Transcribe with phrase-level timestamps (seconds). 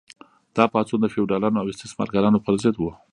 [0.55, 2.83] دا پاڅون د فیوډالانو او استثمارګرانو پر ضد و.